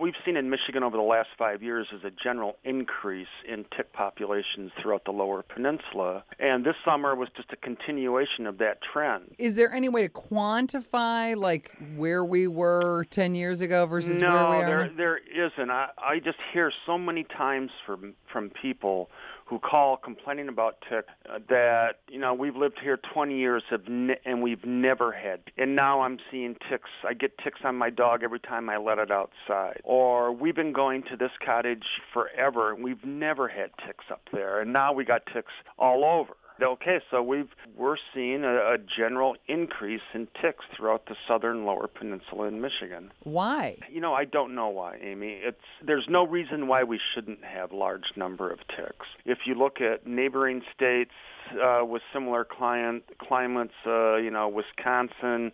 [0.00, 3.66] what we've seen in Michigan over the last five years is a general increase in
[3.76, 6.24] tick populations throughout the lower peninsula.
[6.38, 9.34] And this summer was just a continuation of that trend.
[9.38, 14.32] Is there any way to quantify like where we were 10 years ago versus no,
[14.32, 14.62] where we are?
[14.62, 15.70] No, there there isn't.
[15.70, 19.10] I, I just hear so many times from from people
[19.50, 24.16] who call complaining about tick uh, that you know we've lived here 20 years ne-
[24.24, 26.88] and we've never had and now I'm seeing ticks.
[27.06, 29.80] I get ticks on my dog every time I let it outside.
[29.82, 34.60] Or we've been going to this cottage forever and we've never had ticks up there
[34.60, 39.36] and now we got ticks all over Okay, so we've we're seeing a, a, general
[39.48, 43.10] increase in ticks throughout the southern lower peninsula in Michigan.
[43.22, 43.78] Why?
[43.90, 45.38] You know, I don't know why, Amy.
[45.42, 49.06] It's there's no reason why we shouldn't have large number of ticks.
[49.24, 51.12] If you look at neighboring states
[51.52, 55.52] uh, with similar client climates, uh, you know, Wisconsin,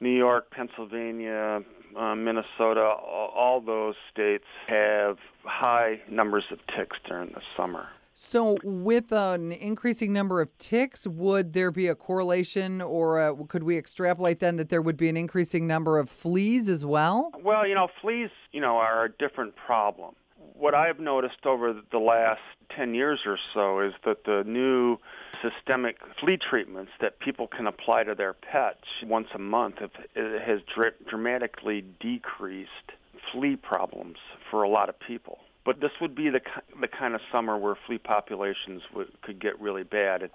[0.00, 1.62] New York, Pennsylvania,
[1.96, 7.88] uh, Minnesota, all, all those states have high numbers of ticks during the summer.
[8.22, 13.62] So, with an increasing number of ticks, would there be a correlation, or a, could
[13.62, 17.32] we extrapolate then that there would be an increasing number of fleas as well?
[17.42, 20.16] Well, you know, fleas, you know, are a different problem.
[20.52, 22.42] What I've noticed over the last
[22.76, 24.98] 10 years or so is that the new
[25.40, 29.76] systemic flea treatments that people can apply to their pets once a month
[30.14, 30.60] has
[31.08, 32.92] dramatically decreased
[33.32, 34.18] flea problems
[34.50, 35.38] for a lot of people.
[35.64, 36.40] But this would be the
[36.80, 40.30] the kind of summer where flea populations would, could get really bad, and,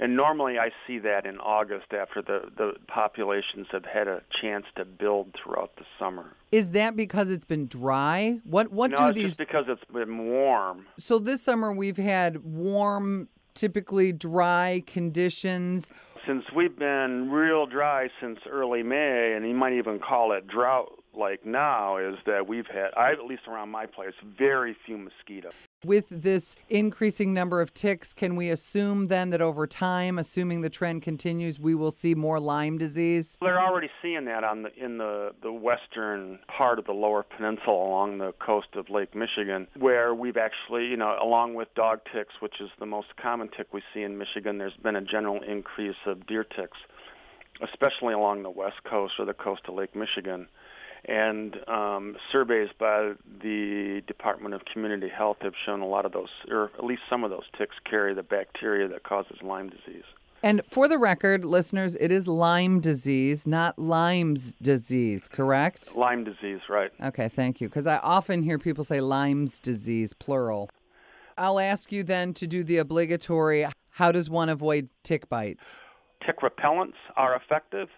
[0.00, 4.66] and normally I see that in August after the the populations have had a chance
[4.74, 6.34] to build throughout the summer.
[6.50, 8.40] Is that because it's been dry?
[8.42, 9.24] What what no, do it's these?
[9.26, 10.86] just because it's been warm.
[10.98, 15.92] So this summer we've had warm, typically dry conditions.
[16.26, 21.03] Since we've been real dry since early May, and you might even call it drought
[21.16, 25.52] like now is that we've had, I at least around my place, very few mosquitoes.
[25.84, 30.70] With this increasing number of ticks, can we assume then that over time, assuming the
[30.70, 33.36] trend continues, we will see more Lyme disease?
[33.40, 37.76] They're already seeing that on the in the the western part of the lower peninsula
[37.76, 42.34] along the coast of Lake Michigan, where we've actually, you know, along with dog ticks,
[42.40, 45.96] which is the most common tick we see in Michigan, there's been a general increase
[46.06, 46.78] of deer ticks,
[47.62, 50.48] especially along the west coast or the coast of Lake Michigan
[51.06, 56.30] and um, surveys by the Department of Community Health have shown a lot of those,
[56.48, 60.04] or at least some of those ticks carry the bacteria that causes Lyme disease.
[60.42, 65.96] And for the record, listeners, it is Lyme disease, not Lyme's disease, correct?
[65.96, 66.90] Lyme disease, right.
[67.02, 67.68] Okay, thank you.
[67.68, 70.68] Because I often hear people say Lyme's disease, plural.
[71.36, 75.78] I'll ask you then to do the obligatory how does one avoid tick bites?
[76.24, 77.88] Tick repellents are effective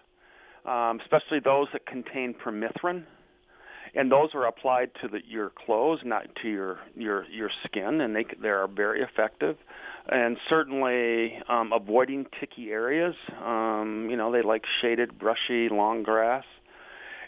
[0.67, 3.03] um, especially those that contain permethrin.
[3.95, 8.15] And those are applied to the, your clothes, not to your, your, your skin, and
[8.15, 9.55] they, they are very effective.
[10.09, 13.15] And certainly um, avoiding ticky areas.
[13.43, 16.43] Um, you know, they like shaded, brushy, long grass.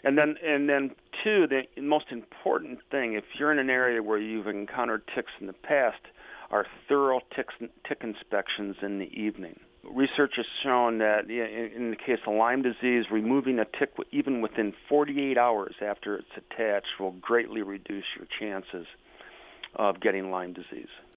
[0.04, 0.92] And then, and then,
[1.24, 5.46] two, the most important thing, if you're in an area where you've encountered ticks in
[5.46, 6.00] the past,
[6.50, 7.48] are thorough tick,
[7.86, 13.06] tick inspections in the evening research has shown that in the case of Lyme disease,
[13.10, 18.86] removing a tick even within 48 hours after it's attached will greatly reduce your chances
[19.76, 20.88] of getting Lyme disease.